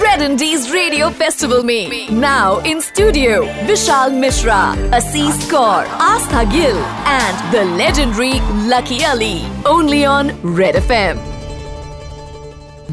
Red 0.00 0.22
Indies 0.22 0.70
Radio 0.70 1.10
Festival 1.10 1.64
me 1.64 2.08
now 2.08 2.60
in 2.60 2.80
studio 2.80 3.42
Vishal 3.66 4.16
Mishra, 4.16 4.76
Asees 4.98 5.40
Kaur, 5.50 5.84
Astha 5.98 6.44
Gill 6.52 6.78
and 7.14 7.52
the 7.52 7.64
legendary 7.64 8.34
Lucky 8.68 9.04
Ali 9.04 9.44
only 9.66 10.04
on 10.04 10.30
Red 10.42 10.76
FM. 10.76 11.18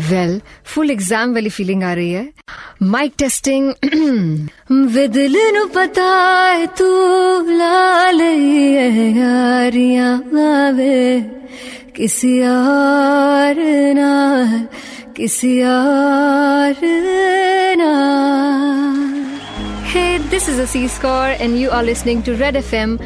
Well 0.10 0.42
full 0.74 0.92
exam 0.92 1.34
वाली 1.34 1.50
feeling 1.50 1.84
आ 1.84 1.94
रही 1.94 2.12
है 2.12 2.32
testing. 2.82 3.12
Testing 3.18 3.74
वे 4.96 5.08
दिल 5.08 5.36
नु 5.56 5.66
पता 5.76 6.12
है 6.58 6.68
तू 6.78 6.88
लाल 7.58 8.22
यारियां 8.22 10.14
आवे 10.46 11.40
किसी 11.96 12.40
ना 12.42 14.68
किसी 15.16 15.62
ना 17.78 17.94
Hey, 19.90 20.20
this 20.30 20.48
is 20.48 20.60
Asees 20.60 21.00
Kaur 21.00 21.36
and 21.40 21.60
you 21.60 21.72
are 21.72 21.82
listening 21.82 22.22
to 22.24 22.36
Red 22.36 22.54
FM, 22.54 23.00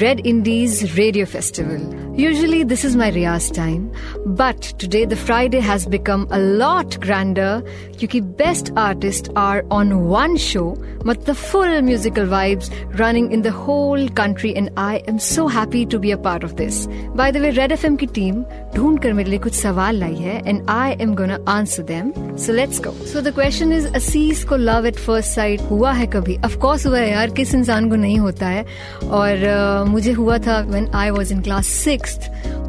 Red 0.00 0.26
Indies 0.26 0.98
Radio 0.98 1.26
Festival. 1.26 2.03
Usually, 2.16 2.62
this 2.62 2.84
is 2.84 2.94
my 2.94 3.10
Riyaz 3.10 3.52
time, 3.52 3.92
but 4.24 4.62
today 4.78 5.04
the 5.04 5.16
Friday 5.16 5.58
has 5.58 5.84
become 5.84 6.28
a 6.30 6.38
lot 6.38 7.00
grander 7.00 7.60
because 7.98 8.20
best 8.20 8.70
artists 8.76 9.28
are 9.34 9.64
on 9.72 10.06
one 10.06 10.36
show, 10.36 10.76
but 11.04 11.24
the 11.24 11.34
full 11.34 11.82
musical 11.82 12.24
vibes 12.24 12.70
running 12.96 13.32
in 13.32 13.42
the 13.42 13.50
whole 13.50 14.08
country, 14.10 14.54
and 14.54 14.70
I 14.76 14.98
am 15.08 15.18
so 15.18 15.48
happy 15.48 15.84
to 15.86 15.98
be 15.98 16.12
a 16.12 16.16
part 16.16 16.44
of 16.44 16.54
this. 16.54 16.86
By 17.16 17.32
the 17.32 17.40
way, 17.40 17.50
Red 17.50 17.72
FM 17.72 17.98
ki 17.98 18.06
team 18.06 18.46
ढूंढ 18.76 19.02
कर 19.02 19.12
मेरे 19.12 19.30
लिए 19.30 19.38
कुछ 19.38 19.54
सवाल 19.54 19.96
लाई 19.96 20.14
है 20.14 20.42
and 20.46 20.66
I 20.68 20.90
am 20.90 21.14
gonna 21.14 21.38
answer 21.48 21.82
them 21.82 22.12
so 22.36 22.52
let's 22.52 22.80
go 22.80 22.90
so 22.90 23.20
the 23.20 23.34
question 23.34 23.72
is 23.72 23.86
Asees 23.94 24.44
को 24.44 24.56
love 24.56 24.86
at 24.86 24.96
first 24.96 25.30
site 25.30 25.60
हुआ 25.60 25.92
है 25.92 26.06
कभी? 26.06 26.36
ऑफ़ 26.36 26.58
कोर्स 26.58 26.86
हुआ 26.86 26.98
है 26.98 27.10
यार 27.10 27.30
किस 27.30 27.54
इंसान 27.54 27.90
को 27.90 27.96
नहीं 27.96 28.18
होता 28.18 28.46
है? 28.46 28.64
और 29.04 29.44
uh, 29.84 29.90
मुझे 29.90 30.12
हुआ 30.12 30.38
था 30.38 30.60
when 30.60 30.88
I 30.94 31.10
was 31.10 31.32
in 31.32 31.40
class 31.40 31.66
six 31.66 32.18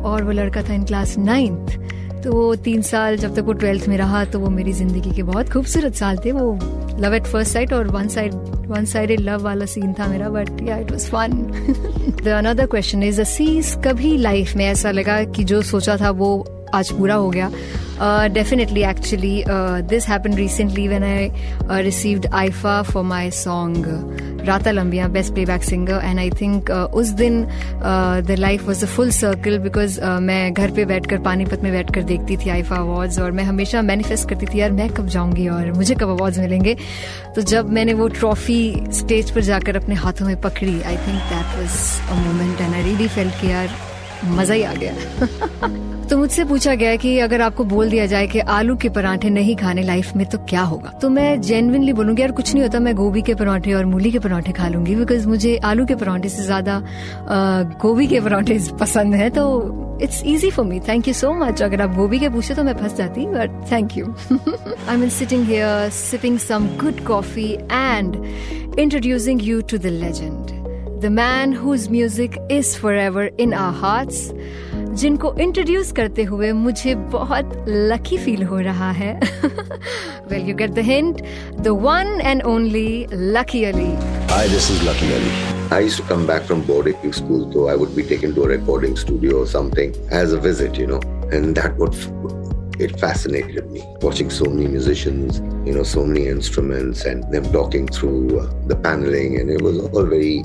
और 0.06 0.24
वो 0.24 0.32
लड़का 0.32 0.62
था 0.62 0.74
इन 0.74 0.84
क्लास 0.84 1.18
नाइन्थ 1.18 1.80
तो 2.26 2.32
वो 2.34 2.56
तीन 2.56 2.82
साल 2.82 3.18
जब 3.18 3.34
तक 3.36 3.42
वो 3.42 3.54
ट्वेल्थ 3.54 3.88
में 3.88 3.98
रहा 3.98 4.24
तो 4.26 4.40
वो 4.40 4.50
मेरी 4.50 4.72
ज़िंदगी 4.74 5.12
के 5.16 5.24
बहुत 5.24 5.50
खूबसूरत 5.50 5.96
साल 5.96 6.18
थे। 6.26 6.32
वो 6.32 6.54
लव 7.00 7.14
एट 7.14 7.24
फ़र्स्ट 7.24 7.54
साइट 7.54 7.74
और 7.74 7.88
one 7.88 8.08
side 8.08 8.34
one 8.68 8.86
sided 8.86 9.20
love 9.20 9.44
वाला 9.44 9.66
सीन 9.66 9.94
था 9.94 10.08
मेरा 10.08 10.30
but 10.30 10.62
ya 10.68 10.78
it 10.78 10.92
was 10.92 11.06
fun 11.06 11.32
the 12.24 12.28
another 12.28 12.66
question 12.66 13.04
is 13.04 13.22
Asees 13.22 13.76
कभी 13.86 14.18
लाइफ 14.18 14.56
में 14.56 14.66
ऐसा 14.66 14.92
लगा 14.92 15.24
कि 15.24 15.44
जो 15.44 15.62
सोचा 15.62 15.98
था 15.98 16.10
वो 16.12 16.36
आज 16.74 16.92
पूरा 16.92 17.16
हो 17.16 17.30
गया? 17.30 17.52
Definitely 18.28 18.84
actually 18.84 19.44
this 19.90 20.08
happen 20.08 20.34
recently 20.34 20.88
when 20.88 21.04
I 21.04 21.30
received 21.84 22.26
IIFA 22.34 22.82
for 22.82 23.04
my 23.04 23.32
song 23.32 23.86
Raataan 24.46 24.72
Lambiyan 24.72 25.08
best 25.08 25.34
playback 25.34 25.64
singer 25.64 26.02
and 26.04 26.20
I 26.20 26.30
think 26.42 26.70
उस 26.70 27.10
दिन 27.22 27.42
the 28.28 28.36
life 28.40 28.68
was 28.68 28.84
a 28.86 28.88
full 28.88 29.10
circle 29.12 29.58
because 29.60 30.00
मैं 30.22 30.54
घर 30.54 30.72
पे 30.72 30.86
बैठकर 30.86 31.20
पानीपत 31.22 31.64
में 31.64 31.72
बैठकर 31.72 32.04
देखती 32.04 32.38
थी 32.38 32.50
आईफा 32.50 32.76
अवार्ड्स 32.76 33.20
और 33.20 33.32
मैं 33.32 33.44
हमेशा 33.44 33.82
मैनिफेस्ट 33.82 34.30
करती 34.30 34.46
थी, 34.46 34.60
यार, 34.60 34.72
मैं 34.72 34.90
कब 34.90 35.08
जाऊँगी 35.08 35.48
और 35.48 35.72
मुझे 35.74 35.96
कब 35.96 36.10
अवार्ड्स 36.10 36.40
मिलेंगे? 36.40 36.76
तो 37.36 37.42
जब 37.42 37.70
मैंने 37.70 37.94
वो 37.94 38.08
ट्रॉफी 38.20 38.62
स्टेज 38.94 39.32
पर 39.32 39.42
जाकर 39.42 39.76
अपने 39.76 39.96
हाथों 39.96 40.26
में 40.26 40.40
पकड़ी 40.42 40.82
I 40.82 40.98
think 40.98 41.20
that 41.32 41.58
was 41.58 41.82
a 42.12 42.16
moment 42.16 42.62
and 42.62 42.74
I 42.74 42.84
really 42.84 43.08
felt 43.08 43.42
कि 43.42 43.52
यार 43.52 43.95
मज़ा 44.28 44.54
ही 44.54 44.64
आ 44.64 44.74
गया। 44.74 44.94
तो 46.10 46.18
मुझसे 46.18 46.44
पूछा 46.46 46.74
गया 46.76 46.96
कि 46.96 47.18
अगर 47.20 47.42
आपको 47.42 47.64
बोल 47.64 47.90
दिया 47.90 48.06
जाए 48.06 48.28
कि 48.28 48.40
आलू 48.40 48.76
के 48.76 48.90
पराठे 48.90 49.30
नहीं 49.30 49.56
खाने 49.56 49.84
लाइफ 49.84 50.16
में 50.16 50.26
तो 50.26 50.38
क्या 50.50 50.62
होगा? 50.64 50.90
तो 51.02 51.10
मैं 51.10 51.42
जेनविनली 51.42 51.94
बोलूँगी, 51.94 52.22
यार 52.22 52.32
कुछ 52.32 52.54
नहीं 52.54 52.64
होता, 52.64 52.80
मैं 52.80 52.94
गोभी 52.96 53.22
के 53.22 53.34
पराठे 53.36 53.74
और 53.74 53.86
मूली 53.86 54.12
के 54.12 54.20
पराठे 54.20 54.52
खा 54.52 54.68
लूँगी 54.68 54.96
बिकॉज़ 54.96 55.28
मुझे 55.28 55.56
आलू 55.66 55.86
के 55.86 55.96
पराठे 55.96 56.30
से 56.30 56.44
ज़्यादा 56.44 56.82
गोभी 57.82 58.08
के 58.08 58.20
पराठे 58.22 58.60
पसंद 58.80 59.16
है 59.16 59.30
तो 59.30 59.46
it's 60.04 60.22
easy 60.26 60.50
for 60.52 60.66
me 60.66 60.80
thank 60.88 61.08
you 61.08 61.14
so 61.14 61.34
much 61.34 61.62
अगर 61.64 61.82
आप 61.82 61.96
गोभी 61.96 62.20
के 62.20 62.30
पूछे 62.30 62.56
तो 62.56 62.64
मैं 62.64 62.74
फंस 62.78 62.96
जाती 62.96 63.26
but 63.28 63.62
thank 63.72 63.98
you 63.98 64.14
I 64.90 64.98
mean 64.98 65.10
sitting 65.10 65.46
here 65.48 65.90
sipping 65.92 66.38
some 66.40 66.68
good 66.82 67.04
coffee 67.08 67.52
and 67.72 68.16
introducing 68.80 69.44
you 69.44 69.62
to 69.62 69.78
the 69.78 69.86
legend 69.86 70.55
the 71.03 71.07
man 71.13 71.57
whose 71.57 71.89
music 71.91 72.37
is 72.51 72.77
for 72.81 72.95
ever 72.95 73.31
in 73.41 73.55
our 73.55 73.75
hearts 73.81 74.31
जिनको 75.01 75.33
इंट्रोड्यूस 75.41 75.93
करते 75.97 76.23
हुए 76.25 76.51
मुझे 76.53 76.95
बहुत 77.13 77.65
लकी 77.69 78.17
फील 78.25 78.43
हो 78.43 78.59
रहा 78.61 78.91
है 78.93 79.13
well 80.31 80.49
you 80.49 80.55
get 80.57 80.71
the 80.75 80.85
hint 80.89 81.23
the 81.61 81.69
one 81.87 82.21
and 82.21 82.43
only 82.55 83.07
Lucky 83.13 83.65
Ali 83.65 83.93
Hi, 84.33 84.43
this 84.51 84.67
is 84.73 84.83
Lucky 84.87 85.07
Ali. 85.15 85.31
I 85.77 85.79
used 85.81 85.97
to 85.97 86.05
come 86.11 86.25
back 86.27 86.45
from 86.51 86.61
boarding 86.69 87.13
school, 87.13 87.41
so 87.55 87.65
I 87.69 87.75
would 87.81 87.97
be 87.97 88.05
taken 88.05 88.35
to 88.37 88.45
a 88.45 88.49
recording 88.53 88.95
studio 88.97 89.41
or 89.41 89.47
something 89.47 89.97
as 90.11 90.33
a 90.33 90.39
visit, 90.45 90.79
you 90.83 90.87
know, 90.87 91.01
and 91.33 91.57
that 91.57 91.83
would 91.83 91.97
it 92.80 93.00
fascinated 93.00 93.70
me 93.72 93.84
watching 94.02 94.30
so 94.30 94.46
many 94.46 94.68
musicians 94.68 95.40
you 95.68 95.74
know 95.74 95.84
so 95.84 96.06
many 96.06 96.28
instruments 96.28 97.06
and 97.06 97.24
them 97.32 97.44
talking 97.52 97.88
through 97.88 98.40
uh, 98.40 98.68
the 98.68 98.76
paneling 98.76 99.40
and 99.40 99.50
it 99.50 99.62
was 99.62 99.80
all 99.80 100.06
very 100.06 100.44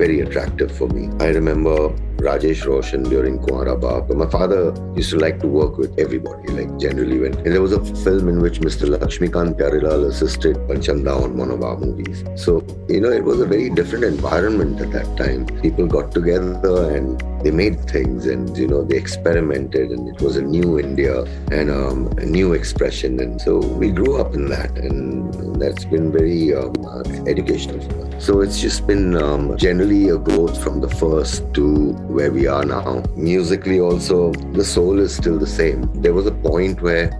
very 0.00 0.20
attractive 0.20 0.70
for 0.72 0.88
me. 0.88 1.10
I 1.20 1.28
remember 1.28 1.90
Rajesh 2.20 2.66
Roshan 2.66 3.02
during 3.04 3.38
Kuara 3.38 3.80
But 3.80 4.16
my 4.16 4.26
father 4.26 4.74
used 4.94 5.10
to 5.10 5.18
like 5.18 5.40
to 5.40 5.46
work 5.46 5.78
with 5.78 5.98
everybody, 5.98 6.48
like 6.52 6.78
generally 6.78 7.18
when 7.18 7.34
and 7.34 7.52
there 7.54 7.62
was 7.62 7.72
a 7.72 7.82
film 8.04 8.28
in 8.28 8.40
which 8.40 8.60
Mr. 8.60 8.88
Lakshmikant 8.94 9.56
Pyarelal 9.58 10.06
assisted 10.06 10.56
Pancham 10.68 11.04
Da 11.04 11.16
on 11.16 11.36
one 11.36 11.50
of 11.50 11.62
our 11.62 11.76
movies. 11.76 12.22
So, 12.36 12.64
you 12.88 13.00
know, 13.00 13.10
it 13.10 13.24
was 13.24 13.40
a 13.40 13.46
very 13.46 13.70
different 13.70 14.04
environment 14.04 14.80
at 14.80 14.92
that 14.92 15.16
time. 15.16 15.46
People 15.62 15.86
got 15.86 16.12
together 16.12 16.94
and 16.94 17.18
they 17.42 17.50
made 17.50 17.80
things 17.88 18.26
and, 18.26 18.56
you 18.56 18.68
know, 18.68 18.84
they 18.84 18.96
experimented 18.96 19.90
and 19.90 20.08
it 20.14 20.20
was 20.20 20.36
a 20.36 20.42
new 20.42 20.78
India 20.78 21.22
and 21.50 21.70
um, 21.70 22.06
a 22.18 22.26
new 22.26 22.52
expression. 22.52 23.18
And 23.20 23.40
so 23.40 23.58
we 23.58 23.90
grew 23.90 24.20
up 24.20 24.34
in 24.34 24.46
that 24.50 24.76
and 24.76 25.09
that's 25.60 25.84
been 25.84 26.10
very 26.10 26.54
um, 26.54 26.74
educational 27.28 27.80
for 27.80 28.06
us. 28.06 28.24
So 28.24 28.40
it's 28.40 28.60
just 28.60 28.86
been 28.86 29.14
um, 29.16 29.56
generally 29.56 30.08
a 30.08 30.18
growth 30.18 30.62
from 30.62 30.80
the 30.80 30.88
first 30.88 31.52
to 31.54 31.92
where 32.16 32.32
we 32.32 32.46
are 32.46 32.64
now. 32.64 33.02
Musically, 33.16 33.80
also, 33.80 34.32
the 34.52 34.64
soul 34.64 34.98
is 34.98 35.14
still 35.14 35.38
the 35.38 35.46
same. 35.46 35.88
There 36.02 36.12
was 36.14 36.26
a 36.26 36.32
point 36.32 36.82
where 36.82 37.10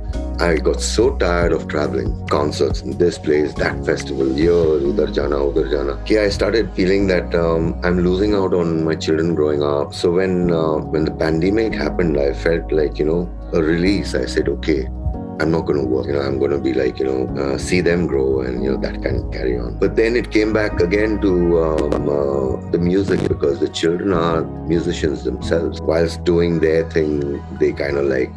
I 0.41 0.57
got 0.57 0.81
so 0.81 1.17
tired 1.17 1.53
of 1.53 1.69
traveling, 1.69 2.27
concerts 2.29 2.81
in 2.81 2.97
this 2.97 3.19
place, 3.19 3.53
that 3.55 3.85
festival, 3.85 4.33
here, 4.35 4.53
udar 4.53 5.13
jana, 5.15 5.37
udar 5.37 5.71
jana. 5.71 6.23
I 6.23 6.31
started 6.31 6.73
feeling 6.75 7.07
that 7.09 7.35
um, 7.35 7.79
I'm 7.85 8.01
losing 8.01 8.35
out 8.35 8.55
on 8.55 8.85
my 8.85 8.95
children 8.95 9.35
growing 9.35 9.63
up. 9.63 9.93
So 9.95 10.13
when 10.13 10.51
uh, 10.51 10.79
when 10.79 11.05
the 11.05 11.11
pandemic 11.11 11.75
happened, 11.75 12.19
I 12.19 12.33
felt 12.33 12.73
like 12.73 12.99
you 12.99 13.05
know 13.05 13.31
a 13.53 13.63
release. 13.63 14.15
I 14.15 14.25
said, 14.25 14.49
okay, 14.49 14.89
I'm 15.41 15.51
not 15.51 15.63
going 15.63 15.81
to 15.81 15.87
work. 15.87 16.07
You 16.07 16.13
know, 16.13 16.21
I'm 16.21 16.39
going 16.39 16.51
to 16.51 16.59
be 16.59 16.75
like, 16.75 16.99
you 16.99 17.07
know, 17.07 17.27
uh, 17.43 17.57
see 17.57 17.81
them 17.81 18.07
grow 18.07 18.43
and, 18.43 18.63
you 18.63 18.73
know, 18.73 18.77
that 18.77 19.03
kind 19.03 19.25
of 19.25 19.33
carry 19.33 19.59
on. 19.59 19.79
But 19.79 19.97
then 19.97 20.15
it 20.15 20.31
came 20.31 20.53
back 20.53 20.81
again 20.81 21.19
to 21.23 21.63
um, 21.63 22.09
uh, 22.09 22.71
the 22.71 22.79
music 22.79 23.27
because 23.27 23.59
the 23.59 23.69
children 23.71 24.13
are 24.13 24.45
musicians 24.45 25.25
themselves. 25.25 25.81
Whilst 25.81 26.25
doing 26.25 26.61
their 26.61 26.89
thing, 26.91 27.43
they 27.59 27.73
kind 27.73 27.97
of 27.97 28.05
like 28.05 28.31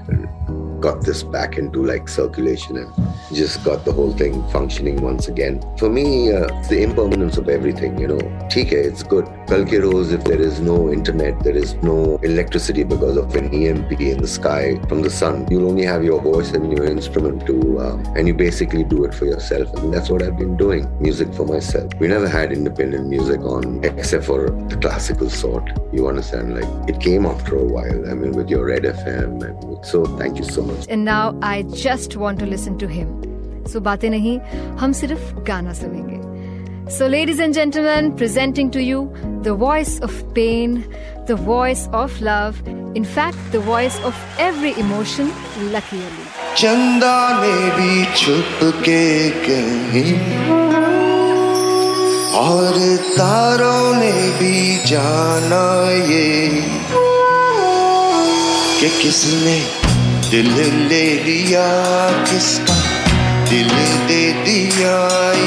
got 0.80 1.02
this 1.02 1.24
back 1.24 1.58
into 1.58 1.86
like 1.86 2.08
circulation 2.10 2.78
and 2.78 2.92
just 3.34 3.64
got 3.64 3.84
the 3.86 3.92
whole 3.92 4.14
thing 4.14 4.46
functioning 4.50 5.02
once 5.02 5.28
again. 5.28 5.62
For 5.78 5.90
me, 5.90 6.32
uh, 6.32 6.48
the 6.70 6.84
impermanence 6.84 7.38
of 7.38 7.50
everything, 7.50 7.98
you 7.98 8.08
know. 8.08 8.20
TK, 8.52 8.72
it's 8.72 9.04
good 9.04 9.26
Kalke 9.53 9.83
Rose, 9.83 10.13
if 10.13 10.25
there 10.25 10.41
is 10.41 10.61
no 10.61 10.93
internet, 10.93 11.43
there 11.43 11.57
is 11.57 11.75
no 11.77 12.17
electricity 12.19 12.85
because 12.85 13.17
of 13.17 13.35
an 13.35 13.53
EMP 13.53 13.93
in 13.99 14.21
the 14.21 14.29
sky 14.29 14.79
from 14.89 15.01
the 15.01 15.09
sun, 15.09 15.47
you'll 15.51 15.67
only 15.69 15.85
have 15.85 16.05
your 16.05 16.21
voice 16.21 16.53
and 16.53 16.71
your 16.71 16.85
instrument 16.85 17.47
to, 17.47 17.79
uh, 17.79 17.97
and 18.15 18.29
you 18.29 18.35
basically 18.35 18.85
do 18.85 19.05
it 19.05 19.15
for 19.15 19.25
yourself. 19.25 19.73
And 19.79 19.93
that's 19.93 20.11
what 20.11 20.23
I've 20.23 20.37
been 20.37 20.57
doing, 20.59 20.87
music 21.01 21.33
for 21.33 21.47
myself. 21.47 21.91
We 21.99 22.09
never 22.09 22.29
had 22.29 22.53
independent 22.53 23.09
music 23.09 23.41
on 23.41 23.83
except 23.85 24.25
for 24.25 24.51
the 24.69 24.77
classical 24.77 25.31
sort. 25.31 25.71
You 25.93 26.09
understand? 26.09 26.55
Like 26.55 26.89
it 26.89 27.01
came 27.01 27.25
after 27.25 27.57
a 27.57 27.65
while. 27.65 28.11
I 28.11 28.15
mean, 28.15 28.33
with 28.33 28.51
your 28.51 28.67
Red 28.67 28.83
FM. 28.83 29.43
And 29.43 29.87
so 29.87 30.05
thank 30.19 30.39
you 30.39 30.45
so 30.45 30.63
much. 30.63 30.87
And 30.91 31.05
now 31.05 31.39
I 31.41 31.63
just 31.63 32.17
want 32.17 32.39
to 32.41 32.47
listen 32.47 32.79
to 32.79 32.87
him. 32.87 33.09
So 33.67 33.81
बातें 33.81 34.09
नहीं 34.11 34.39
हम 34.81 34.93
सिर्फ 35.03 35.35
गाना 35.47 35.73
सुनेंगे 35.73 36.19
So 36.91 37.07
ladies 37.07 37.39
and 37.39 37.53
gentlemen, 37.53 38.17
presenting 38.17 38.71
to 38.71 38.83
you 38.83 39.13
the 39.44 39.54
voice 39.54 40.00
of 40.00 40.12
pain, 40.34 40.86
the 41.28 41.36
voice 41.36 41.90
of 41.92 42.10
love, 42.22 42.56
in 42.96 43.04
fact 43.04 43.38
the 43.52 43.60
voice 43.60 44.00
of 44.04 44.16
every 44.40 44.72
emotion, 44.80 45.28
Lucky 45.72 46.00
Ali. 46.08 46.26
चंदा 46.58 47.18
ने 47.42 47.56
भी 47.76 47.94
छुप 48.16 48.60
के 48.86 49.04
कहीं 49.46 50.14
और 52.42 52.78
तारों 53.18 53.94
ने 54.00 54.12
भी 54.40 54.58
जाना 54.90 55.66
ये 56.12 56.30
कि 58.80 58.90
किसने 59.02 59.58
दिल 60.32 60.54
ले 60.90 61.06
लिया 61.26 61.68
किसका 62.30 62.78
दिल 63.50 63.70
दे 64.08 64.24
दिया 64.46 64.96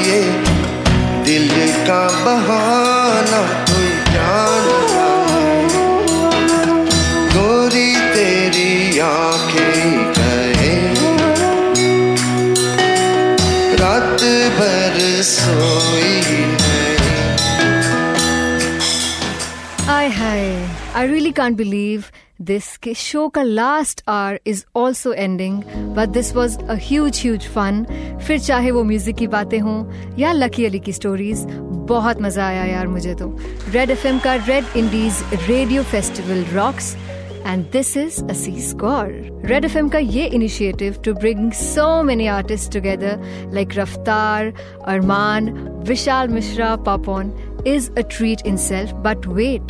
ये 0.09 0.21
दिल 1.28 1.48
का 1.88 2.00
बहाना 2.24 3.40
कोई 3.70 3.90
जान 4.14 4.66
गोरी 7.34 7.88
तेरी 8.14 8.98
आंखें 9.08 9.80
गए 10.18 10.74
रात 13.82 14.24
भर 14.58 15.00
सोई 15.32 16.10
है 16.64 16.80
Hi, 19.86 20.04
hi. 20.18 20.42
I 21.00 21.02
really 21.12 21.30
can't 21.38 21.56
believe 21.60 22.10
this 22.39 22.77
show 22.93 23.29
का 23.29 23.41
hour 24.07 24.39
is 24.45 24.65
also 24.73 25.11
ending, 25.11 25.63
but 25.95 26.13
this 26.13 26.33
was 26.33 26.57
a 26.67 26.75
huge, 26.75 27.19
huge 27.19 27.47
fun. 27.47 27.85
फिर 28.27 28.39
चाहे 28.39 28.71
वो 28.71 28.83
म्यूज़िक 28.83 29.15
की 29.15 29.27
बातें 29.27 29.59
हों 29.59 30.17
या 30.19 30.31
लकी 30.31 30.65
अली 30.65 30.79
की 30.79 30.93
स्टोरीज 30.93 31.45
बहुत 31.89 32.21
मज़ा 32.21 32.47
आया 32.47 32.63
यार 32.65 32.87
मुझे 32.87 33.15
तो 33.15 33.35
रेड 33.73 33.89
एफएम 33.91 34.19
का 34.19 34.35
Red 34.47 34.77
Indies 34.77 35.23
radio 35.47 35.83
festival 35.83 36.43
rocks 36.53 36.95
and 37.45 37.65
this 37.71 37.95
is 37.97 38.23
a 38.23 38.33
sea 38.33 38.59
score 38.61 39.41
Red 39.45 39.65
FM 39.65 39.89
का 39.89 39.99
ये 39.99 40.25
initiative 40.25 41.01
to 41.05 41.13
bring 41.13 41.51
so 41.53 42.03
many 42.03 42.27
artist 42.37 42.73
together 42.73 43.51
like 43.53 43.77
Raftaar 43.77 44.53
Armaan 44.87 45.51
Vishal 45.87 46.27
Mishra 46.29 46.75
Papon 46.85 47.33
is 47.65 47.91
a 47.97 48.03
treat 48.03 48.45
in 48.45 48.57
self, 48.57 48.91
but 49.03 49.25
wait. 49.27 49.61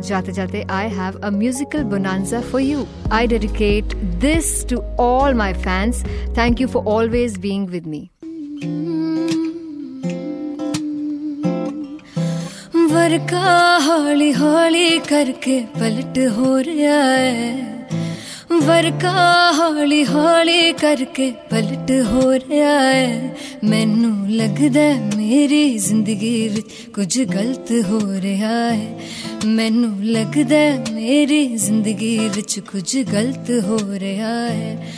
Jate 0.00 0.34
Jate, 0.34 0.64
I 0.68 0.88
have 0.88 1.16
a 1.22 1.30
musical 1.30 1.84
bonanza 1.84 2.42
for 2.42 2.60
you. 2.60 2.86
I 3.10 3.26
dedicate 3.26 3.94
this 4.20 4.64
to 4.64 4.80
all 4.98 5.34
my 5.34 5.52
fans. 5.52 6.02
Thank 6.34 6.60
you 6.60 6.68
for 6.68 6.82
always 6.84 7.38
being 7.38 7.66
with 7.66 7.86
me. 7.86 8.10
वर्का 12.90 13.76
हौली 13.86 14.30
हौली 14.32 14.98
करके 15.08 15.60
पलट 15.78 16.18
हो 16.36 16.56
रहा 16.66 17.75
ਵਰਕਾ 18.52 19.52
ਹੌਲੀ 19.58 20.06
ਹੌਲੀ 20.06 20.72
ਕਰਕੇ 20.72 21.32
ਪਲਟ 21.50 21.90
ਹੋ 22.12 22.32
ਰਿਹਾ 22.32 22.80
ਹੈ। 22.80 23.36
ਮੈਨੂੰ 23.64 24.30
ਲੱਗਦਾ 24.30 24.94
ਮੇਰੀ 25.16 25.78
ਜ਼ਿੰਦਗੀ 25.78 26.48
ਵਿੱਚ 26.48 26.66
ਕੁਝ 26.94 27.22
ਗਲਤ 27.22 27.72
ਹੋ 27.90 28.00
ਰਿਹਾ 28.20 28.74
ਹੈ। 28.74 28.98
ਮੈਨੂੰ 29.44 30.04
ਲੱਗਦਾ 30.04 30.84
ਮੇਰੀ 30.92 31.56
ਜ਼ਿੰਦਗੀ 31.56 32.28
ਵਿੱਚ 32.34 32.60
ਕੁਝ 32.60 32.98
ਗਲਤ 33.02 33.50
ਹੋ 33.64 33.78
ਰਿਹਾ 33.92 34.48
ਹੈ। 34.48 34.92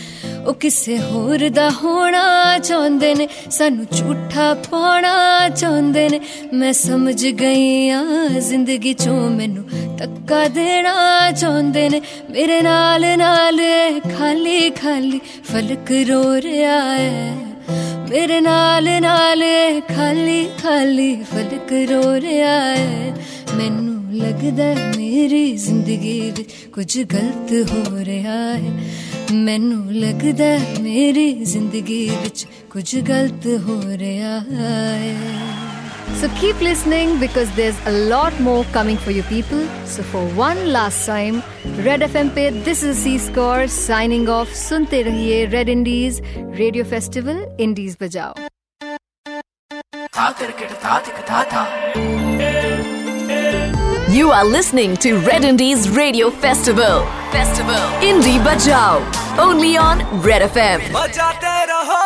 ਉਹ 0.49 0.55
ਕਿਸੇ 0.55 0.99
ਹੋਰ 0.99 1.49
ਦਾ 1.49 1.71
ਹੋਣਾ 1.71 2.59
ਚਾਹੁੰਦੇ 2.59 3.15
ਨੇ, 3.15 3.29
ਸਾਨੂੰ 3.51 3.87
ਝੂਠਾ 3.97 4.55
ਪਾਉਣਾ 4.55 5.49
ਚਾਹੁੰਦੇ 5.49 6.09
ਨੇ। 6.09 6.21
ਮੈਂ 6.53 6.73
ਸਮਝ 6.73 7.27
ਗਈ 7.27 7.89
ਆ 7.89 8.05
ਜ਼ਿੰਦਗੀ 8.39 8.93
ਚੋਂ 8.93 9.31
ਮੈਨੂੰ 9.31 9.65
ਧੱਕਾ 9.97 10.49
ਦੇਣਾ 10.49 11.31
ਚਾਹੁੰਦੇ 11.31 11.89
ਨੇ। 11.89 12.01
ਮੇਰੇ 12.31 12.63
ਨਾਲ 12.63 13.19
ਨਾਲ 13.19 13.61
ਖਾਲੀ 14.19 14.71
ਖਾਲੀ 14.71 15.21
ਫਲਕ 15.45 16.09
ਰੋ 16.09 16.37
ਰਿਹਾ 16.37 16.99
ਹੈ। 16.99 17.37
ਮੇਰੇ 18.11 18.41
ਨਾਲ 18.41 18.89
ਨਾਲ 19.01 19.43
ਖਾਲੀ 19.97 20.51
ਖਾਲੀ 20.63 21.25
ਫਲਕ 21.35 21.73
ਰੋ 21.73 22.15
ਰਿਹਾ 22.15 22.61
ਹੈ। 22.77 23.17
ਮੈਨੂੰ 23.55 24.17
ਲੱਗਦਾ 24.17 24.75
ਮੇਰੀ 24.97 25.57
ਜ਼ਿੰਦਗੀ 25.57 26.33
ਵਿੱਚ 26.37 26.51
ਕੁਝ 26.73 27.03
ਗਲਤ 27.03 27.71
ਹੋ 27.71 28.05
ਰਿਹਾ 28.05 28.55
ਹੈ। 28.55 28.91
ਮੈਨੂੰ 29.34 29.94
ਲੱਗਦਾ 30.02 30.58
ਮੇਰੀ 30.82 31.32
ਜ਼ਿੰਦਗੀ 31.44 32.10
ਵਿੱਚ 32.24 32.46
ਕੁਝ 32.72 32.96
ਗਲਤ 33.10 33.48
ਹੋ 33.68 33.82
ਰਿਹਾ 34.00 34.40
ਹੈ 34.40 35.16
So 36.22 36.28
keep 36.40 36.60
listening 36.66 37.14
because 37.22 37.50
there's 37.60 37.78
a 37.90 37.94
lot 38.10 38.36
more 38.48 38.64
coming 38.76 38.98
for 39.06 39.14
you 39.16 39.24
people. 39.30 39.64
So 39.94 40.04
for 40.12 40.22
one 40.40 40.60
last 40.76 41.08
time, 41.10 41.40
Red 41.88 42.06
FM 42.08 42.30
pe 42.36 42.46
this 42.68 42.84
is 42.90 43.02
C 43.04 43.14
Score 43.26 43.68
signing 43.78 44.28
off. 44.36 44.54
Sunte 44.62 44.96
rahiye 45.10 45.40
Red 45.56 45.72
Indies 45.76 46.22
Radio 46.62 46.86
Festival 46.94 47.42
Indies 47.68 47.98
Bajao. 48.04 48.30
You 54.10 54.30
are 54.32 54.46
listening 54.46 54.96
to 54.98 55.18
Red 55.18 55.44
Indies 55.44 55.90
Radio 55.90 56.30
Festival. 56.30 57.00
Festival. 57.38 57.84
Indie 58.10 58.40
Bajao. 58.48 59.02
Only 59.48 59.72
on 59.78 59.98
Red 60.28 60.44
FM. 60.54 60.82
बजाते 60.98 61.56
रहो 61.72 62.02